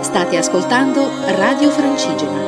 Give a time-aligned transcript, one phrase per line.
[0.00, 2.40] State ascoltando Radio Francigena.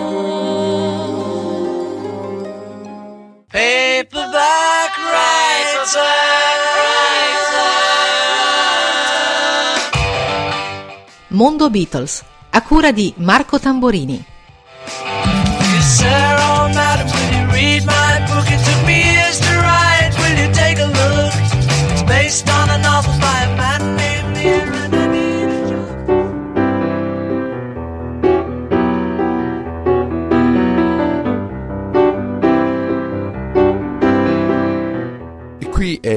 [3.51, 6.29] Paperback writer.
[11.29, 14.37] Mondo Beatles, a cura di Marco Tamborini.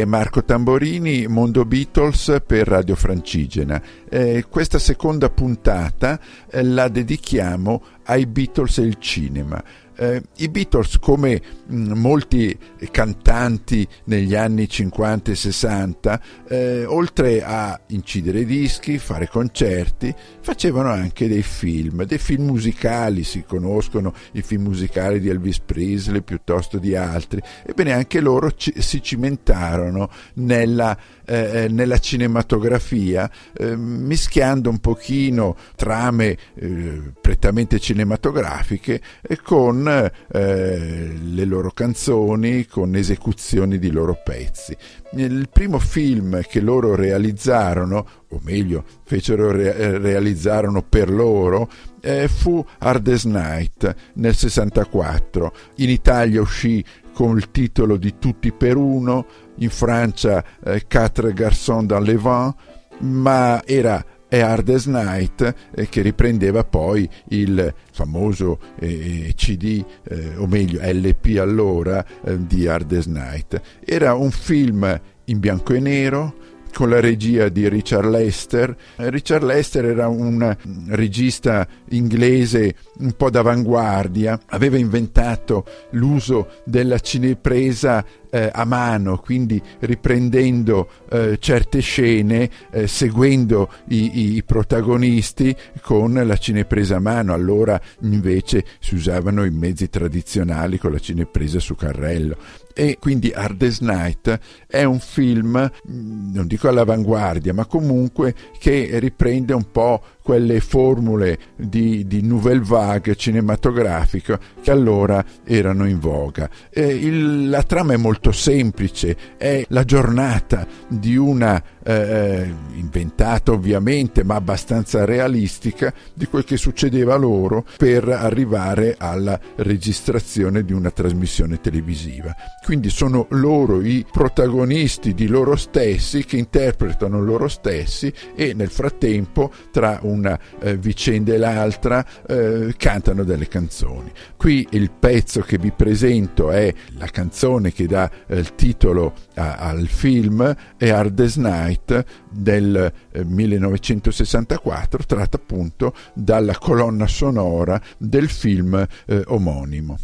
[0.05, 3.82] Marco Tamborini, Mondo Beatles per Radio Francigena.
[4.10, 6.20] Eh, questa seconda puntata
[6.50, 9.64] eh, la dedichiamo ai Beatles e il cinema.
[10.02, 12.58] Eh, I Beatles, come mh, molti
[12.90, 21.27] cantanti negli anni 50 e 60, eh, oltre a incidere dischi, fare concerti, facevano anche
[21.27, 26.96] dei film, dei film musicali, si conoscono i film musicali di Elvis Presley piuttosto di
[26.96, 27.40] altri.
[27.63, 36.36] Ebbene, anche loro ci, si cimentarono nella, eh, nella cinematografia, eh, mischiando un pochino trame
[36.55, 38.99] eh, prettamente cinematografiche
[39.43, 44.75] con eh, le loro canzoni, con esecuzioni di loro pezzi.
[45.13, 51.69] Il primo film che loro realizzarono, o meglio, fecero re- realizzarono per loro,
[52.01, 55.53] eh, fu Hardest Night nel 64.
[55.75, 59.25] In Italia uscì con il titolo di Tutti per uno,
[59.55, 62.55] in Francia eh, Quatre garçons dans le vent,
[62.99, 64.03] ma era
[64.34, 71.38] e Hardest Night eh, che riprendeva poi il famoso eh, CD eh, o meglio LP
[71.38, 73.62] allora eh, di Hardest Night.
[73.84, 76.35] Era un film in bianco e nero
[76.74, 78.75] con la regia di Richard Lester.
[78.97, 80.56] Richard Lester era un
[80.88, 90.90] regista inglese un po' d'avanguardia, aveva inventato l'uso della cinepresa eh, a mano, quindi riprendendo
[91.10, 97.34] eh, certe scene, eh, seguendo i, i, protagonisti con la cinepresa a mano.
[97.34, 102.38] Allora invece si usavano i mezzi tradizionali con la cinepresa su carrello.
[102.74, 109.54] E quindi Hardest Night è un film, mm, non dico all'avanguardia, ma comunque che riprende
[109.54, 116.50] un po' quelle formule di, di nouvelle vague cinematografica che allora erano in voga.
[116.74, 124.24] Il, la trama è molto semplice, è la giornata di una eh, eh, inventata ovviamente,
[124.24, 131.60] ma abbastanza realistica, di quel che succedeva loro per arrivare alla registrazione di una trasmissione
[131.60, 132.36] televisiva.
[132.64, 139.52] Quindi sono loro i protagonisti di loro stessi che interpretano loro stessi e nel frattempo
[139.72, 144.12] tra una eh, vicenda e l'altra eh, cantano delle canzoni.
[144.38, 149.56] Qui il pezzo che vi presento è la canzone che dà eh, il titolo a,
[149.56, 152.92] al film è Hardest Night del
[153.24, 159.98] 1964, eh, tratta appunto dalla colonna sonora del film eh, omonimo.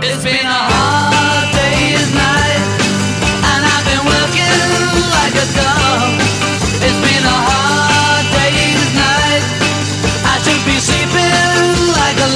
[0.00, 2.78] It's been a hard day's night
[3.50, 4.48] And I've been working
[5.10, 6.27] like a dog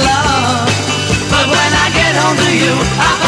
[0.01, 0.67] log
[1.29, 3.22] But when I get home to you I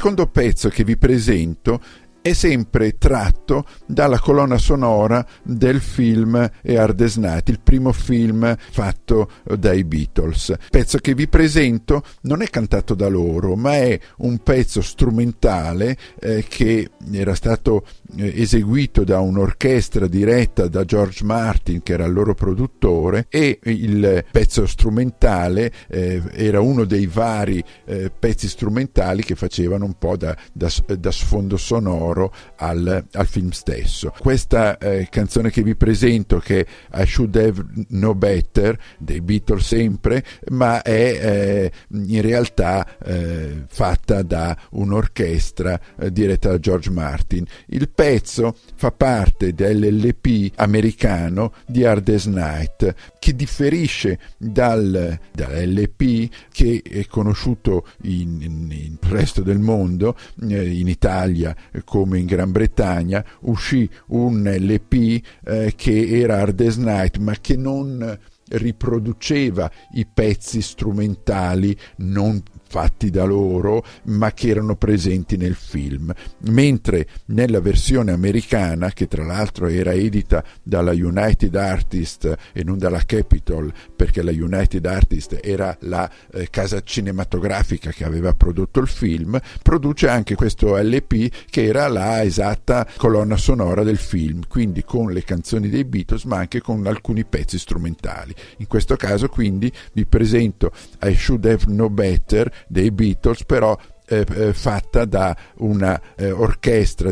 [0.00, 1.78] secondo pezzo che vi presento
[2.22, 8.54] è sempre tratto dalla colonna sonora del film A Hard as Night, il primo film
[8.70, 10.48] fatto dai Beatles.
[10.48, 15.96] Il pezzo che vi presento non è cantato da loro, ma è un pezzo strumentale
[16.20, 17.86] eh, che era stato
[18.16, 24.24] eh, eseguito da un'orchestra diretta da George Martin, che era il loro produttore, e il
[24.30, 30.36] pezzo strumentale eh, era uno dei vari eh, pezzi strumentali che facevano un po' da,
[30.52, 34.12] da, da sfondo sonoro sonoro al, al film stesso.
[34.18, 40.24] Questa eh, canzone che vi presento, che I Should Have No Better, dei Beatles sempre,
[40.50, 47.44] ma è eh, in realtà eh, fatta da un'orchestra eh, diretta da George Martin.
[47.66, 52.94] Il pezzo fa parte dell'LP americano di Hard as Night,
[53.30, 60.16] che differisce dal, dall'LP che è conosciuto in, in, in resto del mondo,
[60.48, 61.54] eh, in Italia
[61.84, 67.56] come in Gran Bretagna, uscì un LP eh, che era Hard as Night ma che
[67.56, 68.18] non
[68.48, 76.12] riproduceva i pezzi strumentali non fatti da loro ma che erano presenti nel film,
[76.50, 83.02] mentre nella versione americana, che tra l'altro era edita dalla United Artists e non dalla
[83.04, 89.38] Capitol, perché la United Artists era la eh, casa cinematografica che aveva prodotto il film,
[89.62, 95.24] produce anche questo LP che era la esatta colonna sonora del film, quindi con le
[95.24, 98.32] canzoni dei Beatles ma anche con alcuni pezzi strumentali.
[98.58, 100.70] In questo caso quindi vi presento
[101.02, 103.76] I Should Have No Better dei Beatles, però
[104.06, 106.30] eh, eh, fatta da una eh,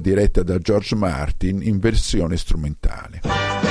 [0.00, 3.68] diretta da George Martin in versione strumentale.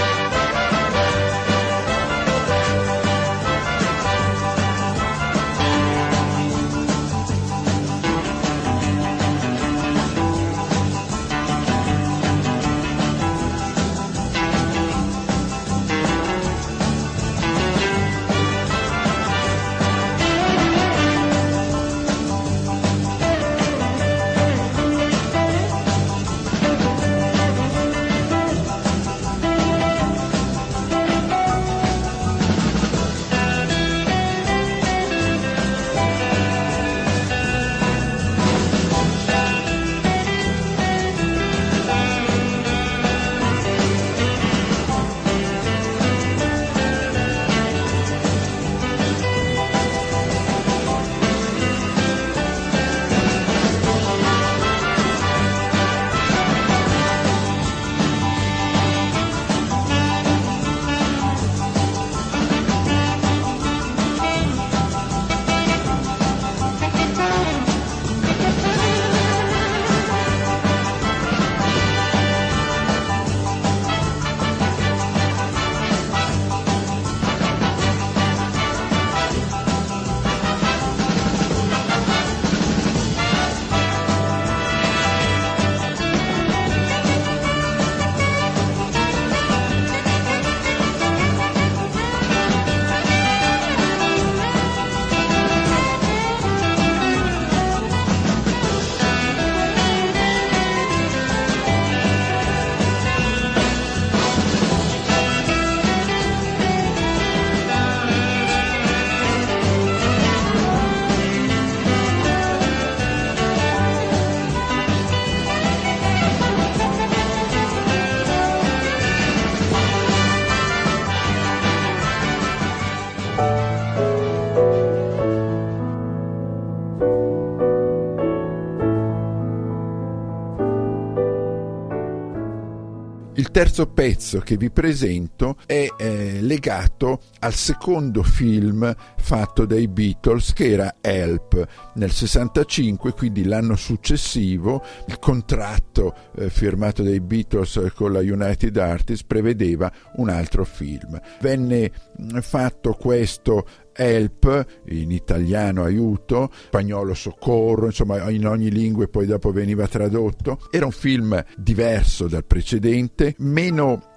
[133.58, 140.70] Terzo pezzo che vi presento è eh, legato al secondo film fatto dai Beatles che
[140.70, 148.20] era Help nel 65, quindi l'anno successivo il contratto eh, firmato dai Beatles con la
[148.20, 151.20] United Artists prevedeva un altro film.
[151.42, 153.66] Venne mm, fatto questo
[153.98, 160.60] help, in italiano aiuto, spagnolo soccorro, insomma in ogni lingua poi dopo veniva tradotto.
[160.72, 164.16] Era un film diverso dal precedente, meno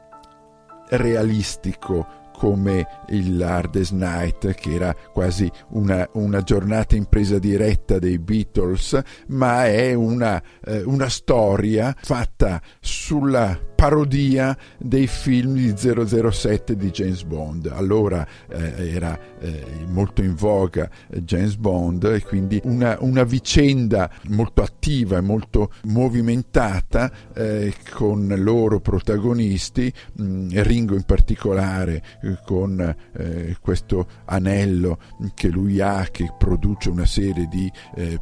[0.90, 8.18] realistico come il Hardest Night, che era quasi una, una giornata in presa diretta dei
[8.18, 16.90] Beatles, ma è una, eh, una storia fatta sulla parodia dei film di 007 di
[16.90, 17.70] James Bond.
[17.72, 24.10] Allora eh, era eh, molto in voga eh, James Bond e quindi una, una, vicenda
[24.28, 32.02] molto attiva e molto movimentata eh, con loro protagonisti, mh, mm, Ringo in particolare
[32.44, 32.80] con
[33.16, 34.98] eh, questo anello
[35.34, 37.70] che lui ha che produce una serie di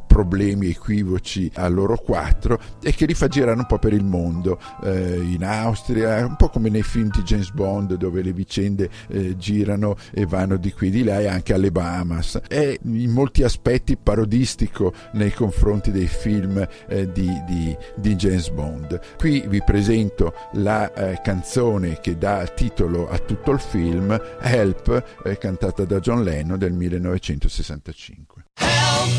[0.05, 4.59] problemi equivoci a loro quattro e che li fa girare un po' per il mondo
[4.83, 9.95] in Austria, un po' come nei film di James Bond dove le vicende eh, girano
[10.11, 12.39] e vanno di qui di là e anche alle Bahamas.
[12.47, 18.99] È in molti aspetti parodistico nei confronti dei film eh, di, di, di, James Bond.
[19.17, 23.98] Qui vi presento la eh, canzone che dà titolo a tutto il film,
[24.39, 28.45] Help, eh, cantata da John Lennon del 1965.
[28.53, 29.09] Help,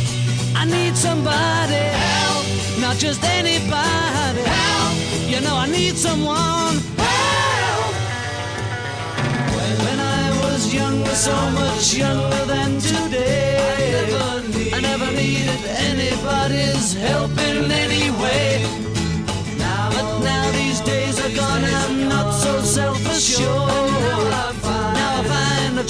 [0.54, 2.46] I need somebody help,
[2.80, 5.28] not just anybody help.
[5.28, 5.70] You know I
[11.20, 15.60] so much younger than today, I never, need, I never needed
[15.90, 18.64] anybody's help in any way.
[19.58, 23.09] But now these days are gone, I'm not so self-assured.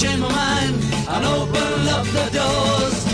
[0.03, 0.77] I've my mind
[1.11, 3.05] and open up the doors.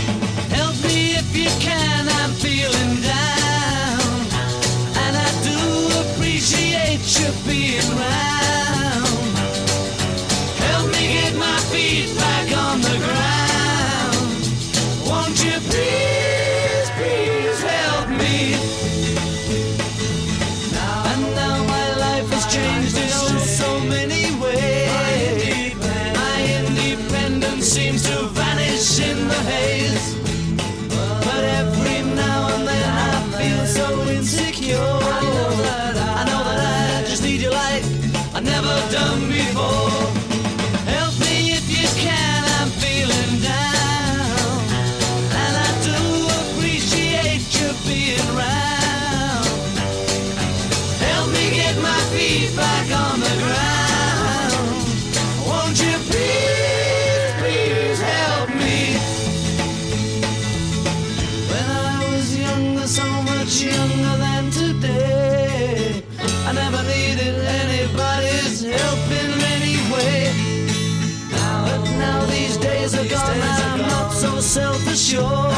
[0.51, 3.99] Help me if you can, I'm feeling down.
[5.03, 8.46] And I do appreciate you being round.
[75.07, 75.56] 就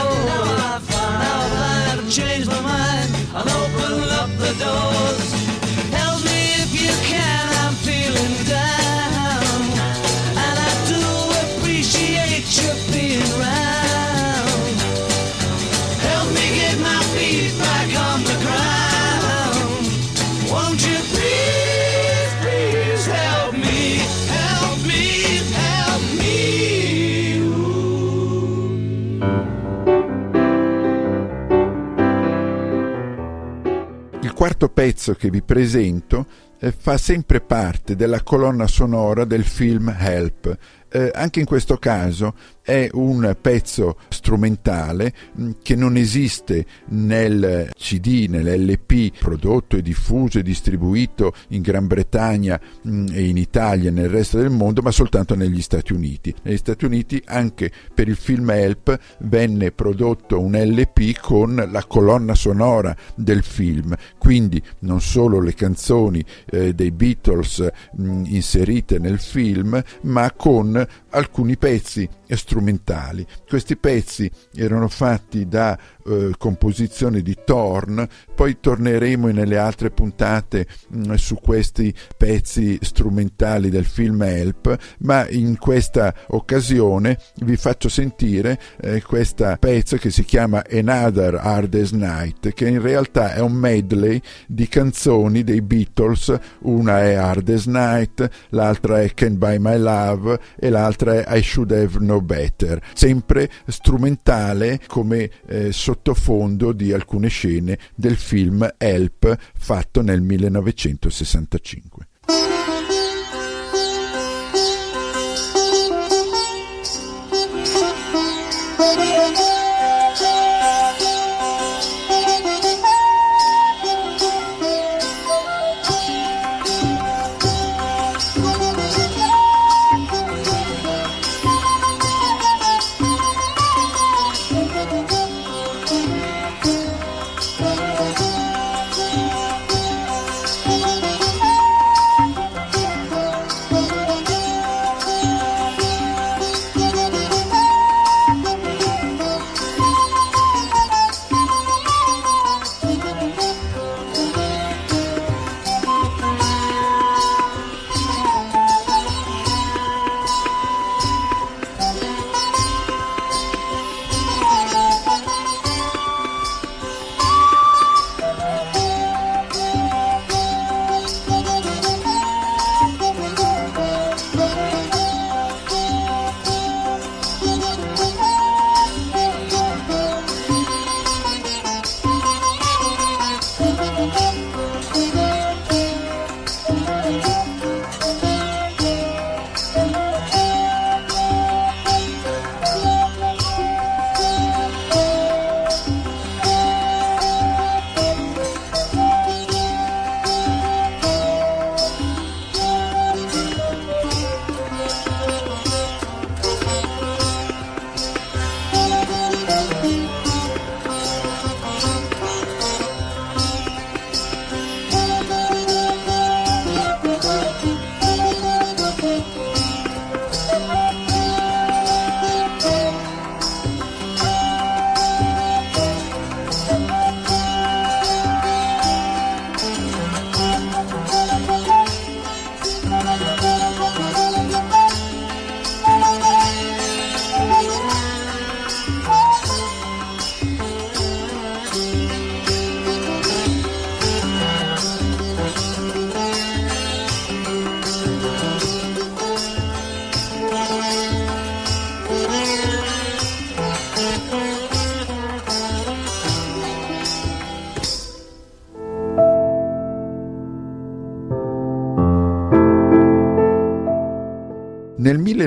[34.61, 36.25] Il quarto pezzo che vi presento
[36.59, 40.57] eh, fa sempre parte della colonna sonora del film Help.
[40.89, 42.33] Eh, anche in questo caso
[42.69, 50.43] è un pezzo strumentale mh, che non esiste nel CD, nell'LP prodotto e diffuso e
[50.43, 55.33] distribuito in Gran Bretagna mh, e in Italia e nel resto del mondo, ma soltanto
[55.33, 56.31] negli Stati Uniti.
[56.43, 62.35] Negli Stati Uniti anche per il film Help venne prodotto un LP con la colonna
[62.35, 69.81] sonora del film, quindi non solo le canzoni eh, dei Beatles mh, inserite nel film,
[70.01, 73.25] ma con alcuni pezzi strumentali.
[73.48, 81.13] Questi pezzi erano fatti da eh, composizioni di Thorn, poi torneremo nelle altre puntate mh,
[81.15, 89.01] su questi pezzi strumentali del film Help, ma in questa occasione vi faccio sentire eh,
[89.01, 94.67] questo pezzo che si chiama Another Hardest Night, che in realtà è un medley di
[94.67, 101.24] canzoni dei Beatles, una è Hardest Night, l'altra è Can't Buy My Love e l'altra
[101.24, 108.67] è I Should Have Better, sempre strumentale come eh, sottofondo di alcune scene del film
[108.77, 112.07] Help fatto nel 1965.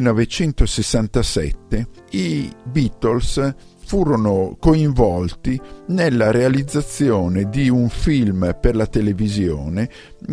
[0.01, 9.91] 1967 i Beatles furono coinvolti nella realizzazione di un film per la televisione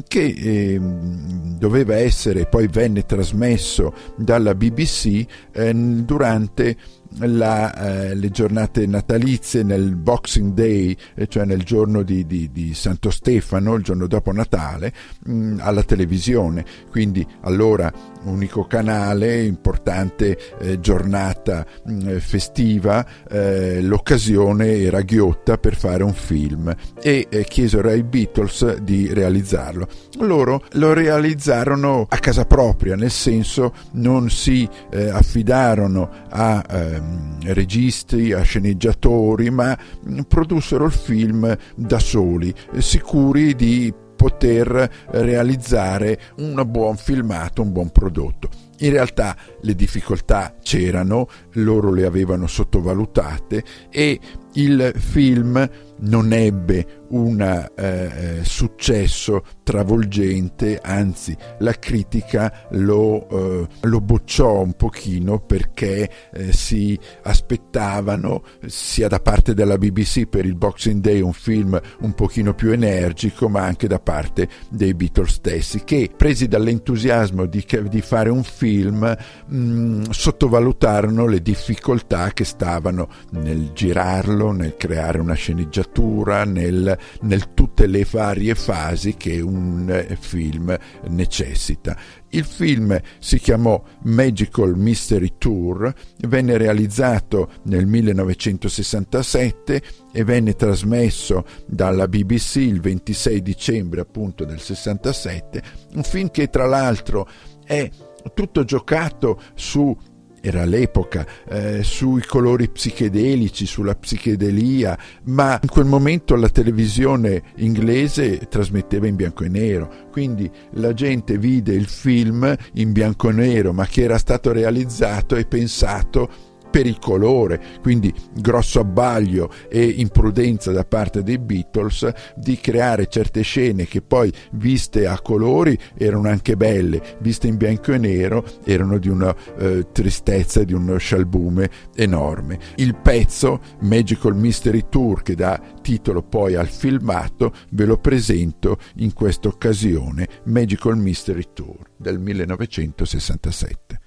[0.07, 6.77] che eh, doveva essere, poi venne trasmesso dalla BBC eh, durante
[7.17, 12.73] la, eh, le giornate natalizie nel Boxing Day, eh, cioè nel giorno di, di, di,
[12.73, 14.93] Santo Stefano, il giorno dopo Natale,
[15.25, 16.63] mh, mm, alla televisione.
[16.89, 17.91] Quindi allora
[18.23, 26.13] unico canale, importante eh, giornata mh, mm, festiva, eh, l'occasione era ghiotta per fare un
[26.13, 29.87] film e eh, chiesero ai Beatles di realizzarlo.
[30.19, 38.33] Loro lo realizzarono a casa propria, nel senso non si eh, affidarono a ehm, registi,
[38.33, 46.97] a sceneggiatori, ma mh, produssero il film da soli, sicuri di poter realizzare un buon
[46.97, 48.49] filmato, un buon prodotto.
[48.79, 54.19] In realtà le difficoltà c'erano, loro le avevano sottovalutate e
[54.53, 55.69] il film
[56.01, 64.73] non ebbe un eh, eh, successo travolgente, anzi la critica lo, eh, lo bocciò un
[64.73, 71.33] pochino perché eh, si aspettavano sia da parte della BBC per il Boxing Day un
[71.33, 77.45] film un pochino più energico, ma anche da parte dei Beatles stessi che presi dall'entusiasmo
[77.45, 79.15] di, di fare un film
[79.47, 87.53] mh, mm, sottovalutarono le difficoltà che stavano nel girarlo, nel creare una sceneggiatura, nel nel
[87.53, 90.77] tutte le varie fasi che un eh, film
[91.09, 91.97] necessita.
[92.29, 95.93] Il film si chiamò Magical Mystery Tour,
[96.27, 105.63] venne realizzato nel 1967 e venne trasmesso dalla BBC il 26 dicembre appunto del 67,
[105.95, 107.27] un film che tra l'altro
[107.65, 107.89] è
[108.33, 109.95] tutto giocato su
[110.41, 118.47] era l'epoca, eh, sui colori psichedelici, sulla psichedelia, ma in quel momento la televisione inglese
[118.49, 123.73] trasmetteva in bianco e nero, quindi la gente vide il film in bianco e nero,
[123.73, 130.71] ma che era stato realizzato e pensato per il colore, quindi grosso abbaglio e imprudenza
[130.71, 136.55] da parte dei Beatles di creare certe scene che poi viste a colori erano anche
[136.55, 142.59] belle, viste in bianco e nero erano di una eh, tristezza, di uno scialbume enorme.
[142.75, 149.13] Il pezzo Magical Mystery Tour che dà titolo poi al filmato ve lo presento in
[149.13, 153.98] questa occasione, Magical Mystery Tour del 1967.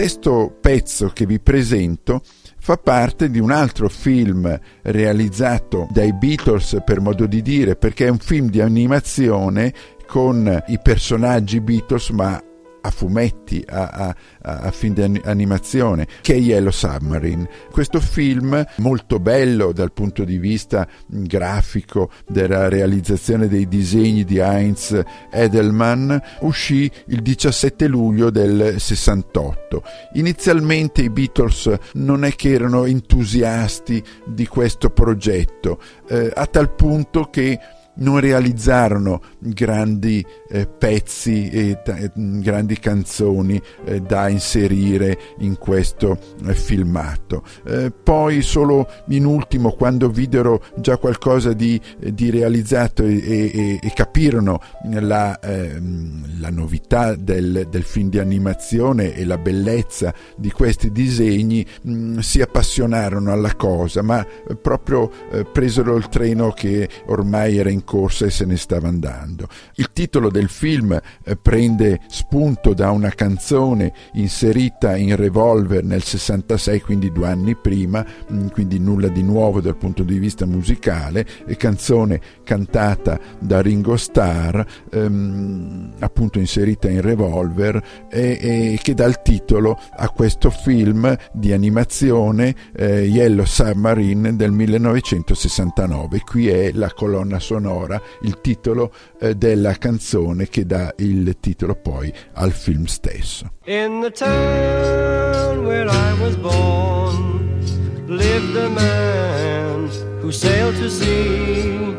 [0.00, 2.22] Sesto pezzo che vi presento
[2.60, 8.08] fa parte di un altro film realizzato dai Beatles per modo di dire, perché è
[8.08, 9.74] un film di animazione
[10.06, 12.40] con i personaggi Beatles ma
[12.80, 17.48] a fumetti, a, a, a, film di animazione, che è Yellow Submarine.
[17.70, 25.00] Questo film, molto bello dal punto di vista grafico della realizzazione dei disegni di Heinz
[25.30, 29.82] Edelman, uscì il 17 luglio del 68.
[30.14, 37.28] Inizialmente i Beatles non è che erano entusiasti di questo progetto, eh, a tal punto
[37.30, 37.58] che
[37.98, 46.54] non realizzarono grandi eh, pezzi e t- grandi canzoni eh, da inserire in questo eh,
[46.54, 47.42] filmato.
[47.64, 53.78] Eh, poi solo in ultimo, quando videro già qualcosa di, eh, di realizzato e, e,
[53.82, 60.50] e, capirono la, ehm, la novità del, del, film di animazione e la bellezza di
[60.50, 65.10] questi disegni, mh, mm, si appassionarono alla cosa, ma eh, proprio
[65.52, 69.48] presero il treno che ormai era in corsa e se ne stava andando.
[69.76, 76.82] Il titolo del film eh, prende spunto da una canzone inserita in Revolver nel 66,
[76.82, 82.20] quindi due anni prima, mm, quindi nulla di nuovo dal punto di vista musicale, canzone
[82.44, 89.78] cantata da Ringo Starr, ehm, appunto inserita in Revolver, e, e, che dà il titolo
[89.96, 96.20] a questo film di animazione eh, Yellow Submarine del 1969.
[96.20, 97.38] Qui è la colonna
[97.68, 103.52] sonora il titolo eh, della canzone che dà il titolo poi al film stesso.
[103.64, 107.60] In the town where I was born
[108.06, 109.90] lived a man
[110.22, 111.94] who sailed to sea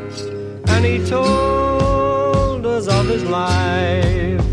[0.65, 4.43] and he told us of his life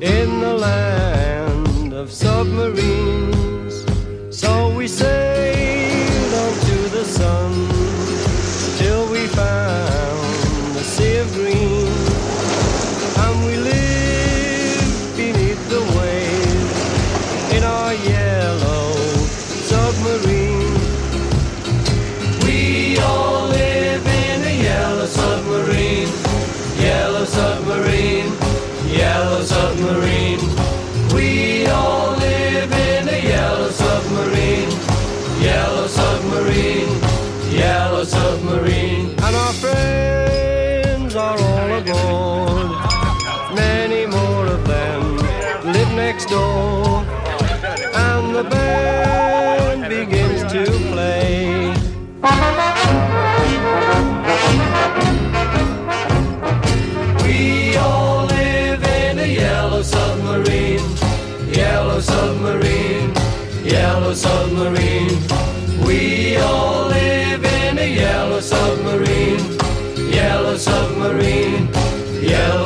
[0.00, 3.84] in the land of submarines.
[4.30, 5.23] So we sailed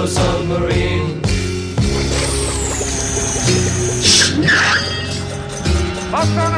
[0.08, 1.20] submarine.
[6.10, 6.57] Every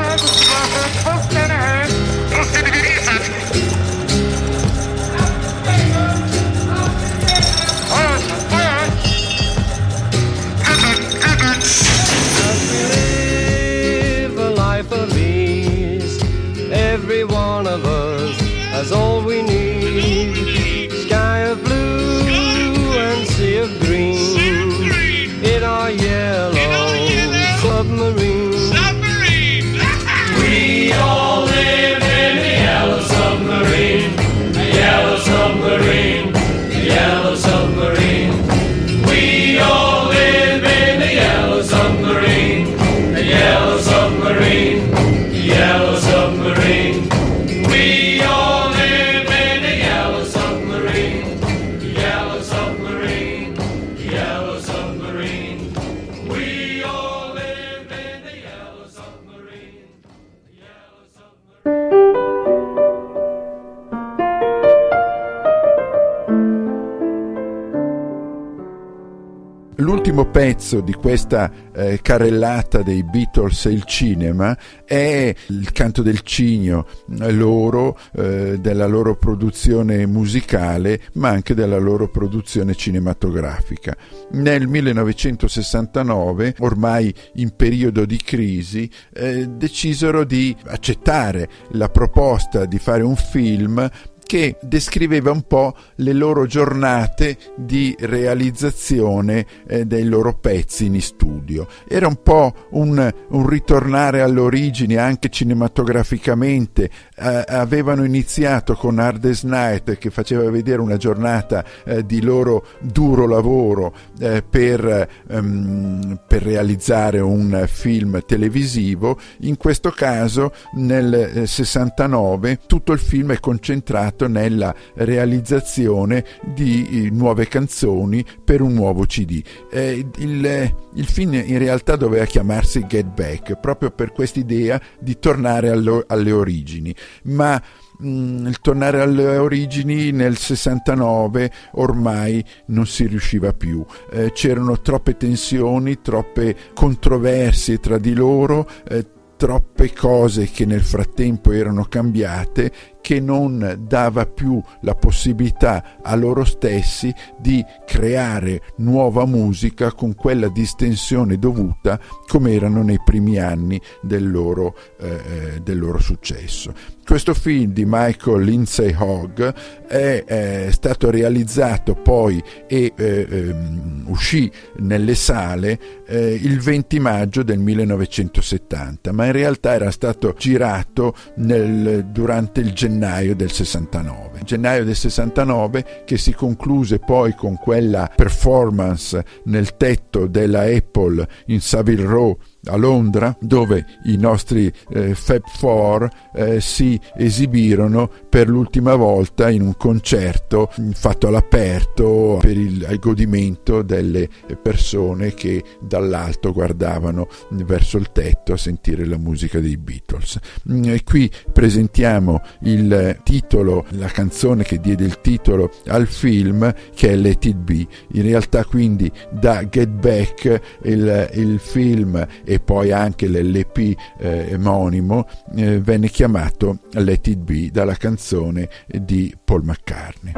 [70.20, 74.54] L'ultimo pezzo di questa eh, carrellata dei Beatles e il cinema
[74.84, 82.10] è il canto del cigno loro, eh, della loro produzione musicale, ma anche della loro
[82.10, 83.96] produzione cinematografica.
[84.32, 93.02] Nel 1969, ormai in periodo di crisi, eh, decisero di accettare la proposta di fare
[93.02, 93.88] un film
[94.30, 101.66] che descriveva un po' le loro giornate di realizzazione eh, dei loro pezzi in studio.
[101.88, 106.88] Era un po' un, un ritornare alle origini anche cinematograficamente.
[107.16, 113.26] Eh, avevano iniziato con Hardest Night che faceva vedere una giornata eh, di loro duro
[113.26, 119.18] lavoro eh, per, ehm, per realizzare un film televisivo.
[119.40, 127.06] In questo caso nel 69 eh, tutto il film è concentrato impegnato nella realizzazione di
[127.06, 129.42] eh, nuove canzoni per un nuovo CD.
[129.70, 135.70] Eh, il, il, film in realtà doveva chiamarsi Get Back, proprio per quest'idea di tornare
[135.70, 137.60] allo, alle origini, ma
[138.02, 145.16] mm, il tornare alle origini nel 69 ormai non si riusciva più, eh, c'erano troppe
[145.16, 153.20] tensioni, troppe controversie tra di loro, eh, troppe cose che nel frattempo erano cambiate che
[153.20, 161.38] non dava più la possibilità a loro stessi di creare nuova musica con quella distensione
[161.38, 166.72] dovuta come erano nei primi anni del loro, eh, eh del loro successo.
[167.10, 169.42] Questo film di Michael Lindsay Hogg
[169.88, 177.42] è, è stato realizzato poi e eh, ehm, uscì nelle sale eh, il 20 maggio
[177.42, 184.40] del 1970, ma in realtà era stato girato nel, durante il gennaio del 69.
[184.42, 191.60] Gennaio del 69 che si concluse poi con quella performance nel tetto della Apple in
[191.60, 198.94] Savile Row a Londra dove i nostri eh, Fab Four eh, si esibirono per l'ultima
[198.94, 204.28] volta in un concerto fatto all'aperto per il godimento delle
[204.60, 210.38] persone che dall'alto guardavano verso il tetto a sentire la musica dei Beatles.
[210.70, 217.10] Mm, e qui presentiamo il titolo, la canzone che diede il titolo al film che
[217.10, 217.86] è Let It Be.
[218.12, 225.24] In realtà quindi da Get Back il, il film e poi anche l'LP eh, omonimo
[225.54, 230.32] eh, venne chiamato Let It Be dalla canzone di Paul McCartney.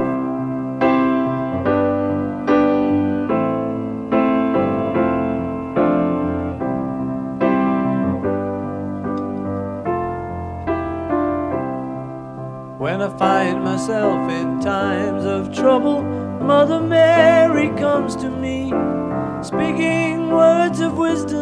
[12.76, 16.02] When I find myself in times of trouble,
[16.42, 18.70] Mother Mary comes to me,
[19.40, 21.41] speaking words of wisdom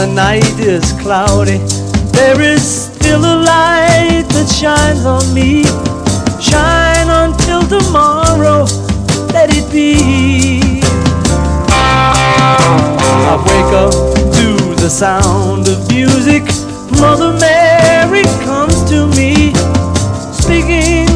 [0.00, 1.58] the night is cloudy,
[2.12, 5.62] there is still a light that shines on me.
[6.40, 8.64] Shine until tomorrow,
[9.34, 10.80] let it be.
[13.28, 13.92] I wake up
[14.38, 16.44] to the sound of music.
[16.98, 19.52] Mother Mary comes to me,
[20.32, 21.09] speaking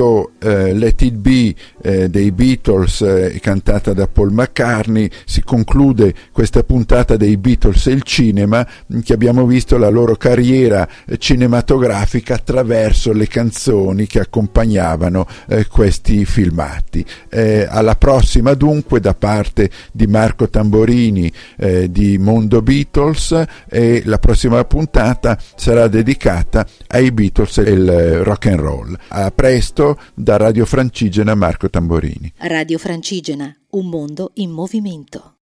[0.00, 2.32] con questo eh, Let It Be eh, dei
[3.00, 9.00] Eh, cantata da Paul McCartney si conclude questa puntata dei Beatles e il cinema mh,
[9.00, 16.24] che abbiamo visto la loro carriera eh, cinematografica attraverso le canzoni che accompagnavano eh, questi
[16.24, 17.04] filmati.
[17.28, 24.18] Eh, alla prossima dunque da parte di Marco Tamborini eh, di Mondo Beatles e la
[24.18, 28.98] prossima puntata sarà dedicata ai Beatles e il eh, rock and roll.
[29.08, 32.32] A presto da Radio Francigena Marco Tamborini.
[32.38, 35.39] Radio Francigena, un mondo in movimento.